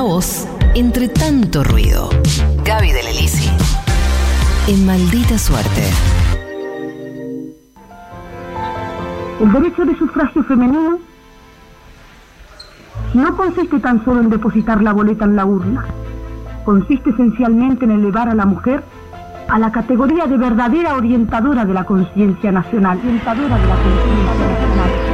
[0.00, 2.08] Voz entre tanto ruido.
[2.64, 3.50] Gaby de Lelisi.
[4.66, 5.82] En maldita suerte.
[9.40, 10.98] El derecho de sufragio femenino
[13.12, 15.84] no consiste tan solo en depositar la boleta en la urna.
[16.64, 18.82] Consiste esencialmente en elevar a la mujer
[19.48, 22.98] a la categoría de verdadera orientadora de la conciencia nacional.
[23.00, 25.09] Orientadora de la conciencia nacional.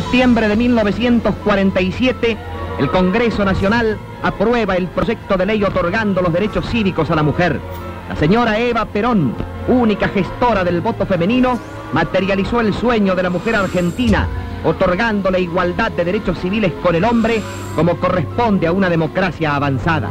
[0.00, 2.36] Septiembre de 1947,
[2.78, 7.58] el Congreso Nacional aprueba el proyecto de ley otorgando los derechos cívicos a la mujer.
[8.06, 9.34] La señora Eva Perón,
[9.68, 11.58] única gestora del voto femenino,
[11.94, 14.28] materializó el sueño de la mujer argentina,
[14.64, 17.40] otorgándole igualdad de derechos civiles con el hombre
[17.74, 20.10] como corresponde a una democracia avanzada.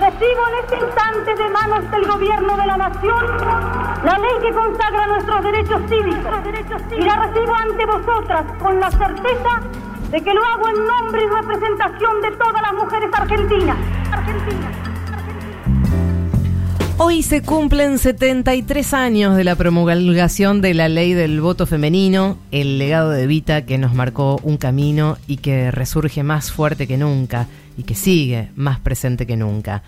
[0.00, 1.34] Recibo en este instante
[1.68, 3.26] manos del gobierno de la nación
[4.04, 6.34] la ley que consagra nuestros derechos cívicos
[6.98, 9.60] y la recibo ante vosotras con la certeza
[10.10, 13.76] de que lo hago en nombre y representación de todas las mujeres argentinas.
[14.10, 14.88] Argentinas.
[17.00, 22.78] Hoy se cumplen 73 años de la promulgación de la ley del voto femenino, el
[22.78, 27.46] legado de Vita que nos marcó un camino y que resurge más fuerte que nunca
[27.76, 29.82] y que sigue más presente que nunca.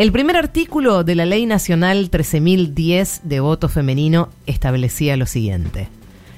[0.00, 5.88] El primer artículo de la Ley Nacional 13.010 de voto femenino establecía lo siguiente.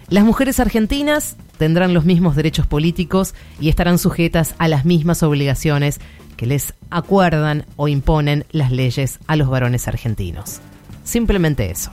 [0.08, 6.00] Las mujeres argentinas tendrán los mismos derechos políticos y estarán sujetas a las mismas obligaciones
[6.36, 10.58] que les acuerdan o imponen las leyes a los varones argentinos.
[11.04, 11.92] Simplemente eso.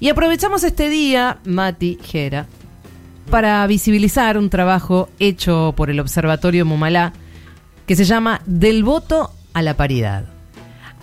[0.00, 2.46] Y aprovechamos este día, Mati Gera,
[3.30, 7.14] para visibilizar un trabajo hecho por el Observatorio Mumalá
[7.86, 10.33] que se llama Del voto a la paridad.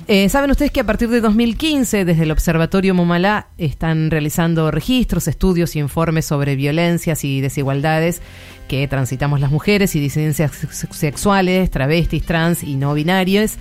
[0.08, 5.28] Eh, Saben ustedes que a partir de 2015, desde el Observatorio Mumalá, están realizando registros,
[5.28, 8.22] estudios y informes sobre violencias y desigualdades
[8.68, 10.52] que transitamos las mujeres y disidencias
[10.92, 13.58] sexuales, travestis, trans y no binarias.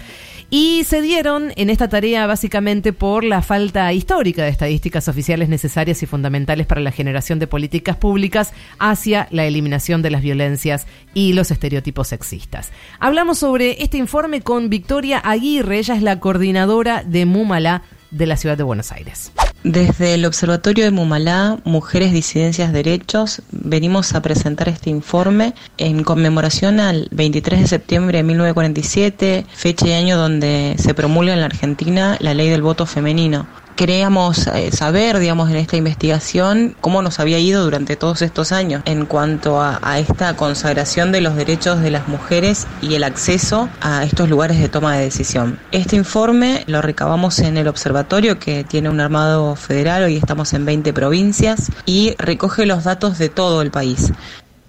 [0.53, 6.03] Y se dieron en esta tarea básicamente por la falta histórica de estadísticas oficiales necesarias
[6.03, 11.35] y fundamentales para la generación de políticas públicas hacia la eliminación de las violencias y
[11.35, 12.73] los estereotipos sexistas.
[12.99, 18.37] Hablamos sobre este informe con Victoria Aguirre, ella es la coordinadora de Mumala de la
[18.37, 19.31] ciudad de Buenos Aires.
[19.63, 26.81] Desde el Observatorio de Mumalá, Mujeres, Disidencias, Derechos, venimos a presentar este informe en conmemoración
[26.81, 32.17] al 23 de septiembre de 1947, fecha y año donde se promulga en la Argentina
[32.21, 33.47] la ley del voto femenino
[33.81, 38.83] queríamos eh, saber, digamos, en esta investigación cómo nos había ido durante todos estos años
[38.85, 43.71] en cuanto a, a, esta consagración de los derechos de las mujeres y el acceso
[43.81, 45.59] a estos lugares de toma de decisión.
[45.73, 50.67] Este informe lo recabamos en el observatorio que tiene un armado federal, hoy estamos en
[50.67, 54.13] 20 provincias y recoge los datos de todo el país.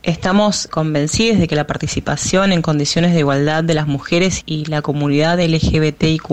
[0.03, 4.81] Estamos convencidos de que la participación en condiciones de igualdad de las mujeres y la
[4.81, 6.25] comunidad LGBTIQ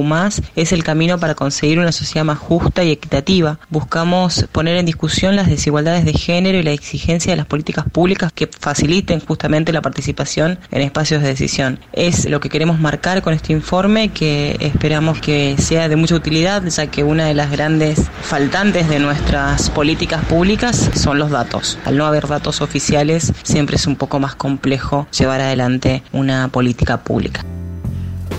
[0.56, 3.58] es el camino para conseguir una sociedad más justa y equitativa.
[3.68, 8.32] Buscamos poner en discusión las desigualdades de género y la exigencia de las políticas públicas
[8.32, 11.78] que faciliten justamente la participación en espacios de decisión.
[11.92, 16.64] Es lo que queremos marcar con este informe que esperamos que sea de mucha utilidad,
[16.64, 21.76] ya que una de las grandes faltantes de nuestras políticas públicas son los datos.
[21.84, 27.02] Al no haber datos oficiales, siempre es un poco más complejo llevar adelante una política
[27.02, 27.44] pública.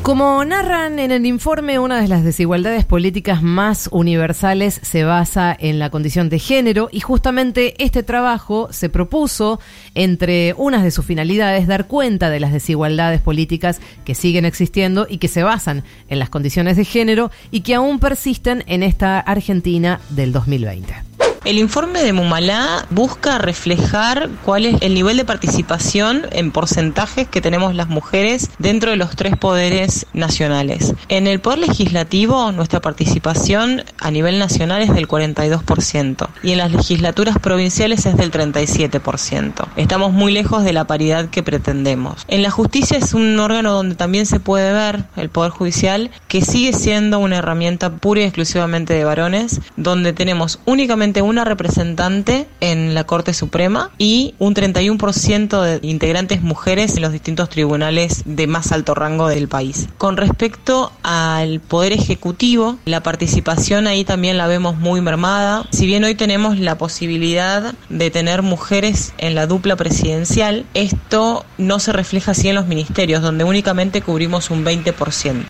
[0.01, 5.77] Como narran en el informe, una de las desigualdades políticas más universales se basa en
[5.77, 9.59] la condición de género y justamente este trabajo se propuso,
[9.93, 15.17] entre unas de sus finalidades, dar cuenta de las desigualdades políticas que siguen existiendo y
[15.17, 19.99] que se basan en las condiciones de género y que aún persisten en esta Argentina
[20.11, 21.09] del 2020.
[21.49, 27.41] El informe de Mumalá busca reflejar cuál es el nivel de participación en porcentajes que
[27.41, 30.93] tenemos las mujeres dentro de los tres poderes nacionales.
[31.07, 36.71] En el poder legislativo, nuestra participación a nivel nacional es del 42% y en las
[36.71, 39.69] legislaturas provinciales es del 37%.
[39.75, 42.25] Estamos muy lejos de la paridad que pretendemos.
[42.27, 46.41] En la justicia es un órgano donde también se puede ver el poder judicial que
[46.41, 52.93] sigue siendo una herramienta pura y exclusivamente de varones, donde tenemos únicamente una representante en
[52.93, 58.71] la Corte Suprema y un 31% de integrantes mujeres en los distintos tribunales de más
[58.71, 59.87] alto rango del país.
[59.97, 65.65] Con respecto al Poder Ejecutivo, la participación ahí también la vemos muy mermada.
[65.71, 71.79] Si bien hoy tenemos la posibilidad de tener mujeres en la dupla presidencial, esto no
[71.79, 75.45] se refleja así en los ministerios, donde únicamente cubrimos un 20%.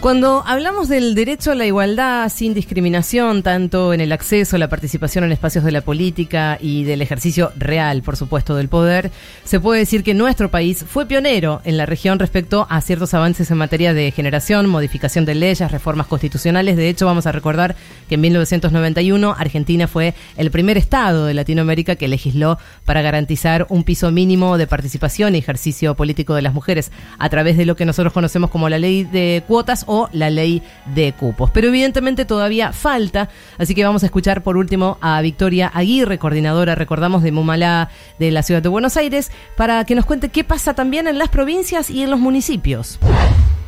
[0.00, 5.24] Cuando hablamos del derecho a la igualdad sin discriminación, tanto en el acceso, la participación
[5.24, 9.10] en espacios de la política y del ejercicio real, por supuesto, del poder,
[9.44, 13.50] se puede decir que nuestro país fue pionero en la región respecto a ciertos avances
[13.50, 16.76] en materia de generación, modificación de leyes, reformas constitucionales.
[16.76, 17.74] De hecho, vamos a recordar
[18.08, 23.82] que en 1991 Argentina fue el primer estado de Latinoamérica que legisló para garantizar un
[23.82, 27.86] piso mínimo de participación y ejercicio político de las mujeres a través de lo que
[27.86, 30.62] nosotros conocemos como la ley de cuotas o la ley
[30.94, 31.50] de cupos.
[31.50, 33.28] Pero evidentemente todavía falta,
[33.58, 38.30] así que vamos a escuchar por último a Victoria Aguirre, coordinadora, recordamos, de Mumalá de
[38.30, 41.90] la ciudad de Buenos Aires, para que nos cuente qué pasa también en las provincias
[41.90, 42.98] y en los municipios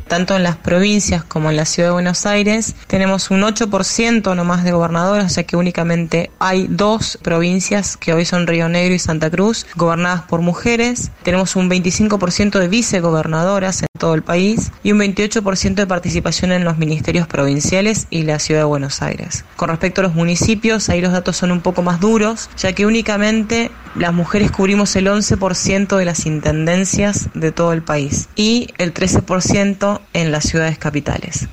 [0.08, 4.64] tanto en las provincias como en la ciudad de Buenos Aires, tenemos un 8% nomás
[4.64, 9.30] de gobernadoras, sea que únicamente hay dos provincias que hoy son Río Negro y Santa
[9.30, 11.10] Cruz, gobernadas por mujeres.
[11.22, 16.78] Tenemos un 25% de vicegobernadoras todo el país y un 28% de participación en los
[16.78, 19.44] ministerios provinciales y la ciudad de Buenos Aires.
[19.56, 22.86] Con respecto a los municipios, ahí los datos son un poco más duros, ya que
[22.86, 28.94] únicamente las mujeres cubrimos el 11% de las intendencias de todo el país y el
[28.94, 31.48] 13% en las ciudades capitales.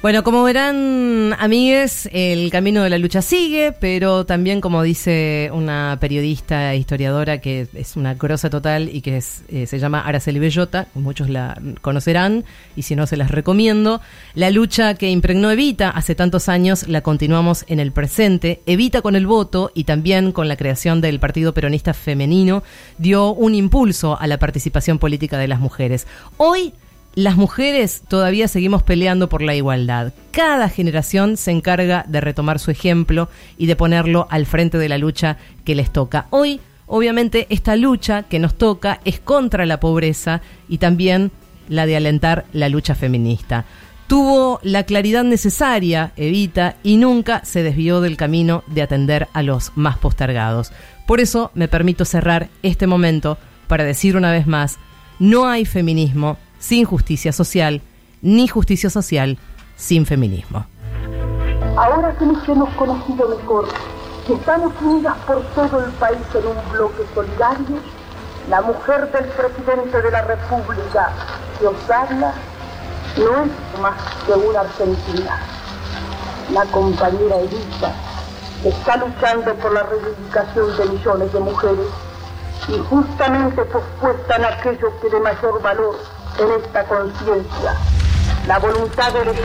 [0.00, 5.98] Bueno, como verán, amigues, el camino de la lucha sigue, pero también, como dice una
[6.00, 10.86] periodista e historiadora que es una grosa total y que eh, se llama Araceli Bellota,
[10.94, 12.44] muchos la conocerán
[12.76, 14.00] y si no se las recomiendo,
[14.34, 18.62] la lucha que impregnó Evita hace tantos años la continuamos en el presente.
[18.66, 22.62] Evita con el voto y también con la creación del Partido Peronista Femenino
[22.98, 26.06] dio un impulso a la participación política de las mujeres.
[26.36, 26.72] Hoy
[27.18, 30.12] las mujeres todavía seguimos peleando por la igualdad.
[30.30, 34.98] Cada generación se encarga de retomar su ejemplo y de ponerlo al frente de la
[34.98, 36.28] lucha que les toca.
[36.30, 41.32] Hoy, obviamente, esta lucha que nos toca es contra la pobreza y también
[41.68, 43.64] la de alentar la lucha feminista.
[44.06, 49.72] Tuvo la claridad necesaria, Evita, y nunca se desvió del camino de atender a los
[49.74, 50.70] más postergados.
[51.04, 54.78] Por eso me permito cerrar este momento para decir una vez más,
[55.18, 57.82] no hay feminismo sin justicia social,
[58.22, 59.38] ni justicia social
[59.76, 60.66] sin feminismo.
[61.76, 63.68] Ahora que nos hemos conocido mejor,
[64.26, 67.78] que estamos unidas por todo el país en un bloque solidario,
[68.50, 71.12] la mujer del presidente de la República
[71.58, 72.34] que os habla
[73.16, 73.96] no es más
[74.26, 75.40] que una argentina.
[76.52, 77.92] La compañera Elisa
[78.64, 81.86] está luchando por la reivindicación de millones de mujeres
[82.68, 85.96] y justamente pospuesta en aquello que de mayor valor
[86.38, 87.74] en esta conciencia
[88.46, 89.44] la voluntad de elegir.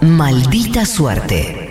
[0.00, 1.62] Maldita suerte.